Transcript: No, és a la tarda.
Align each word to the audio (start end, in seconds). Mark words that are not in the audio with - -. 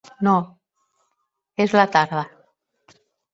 No, 0.27 0.31
és 1.67 1.77
a 1.77 1.81
la 1.81 1.85
tarda. 1.97 2.25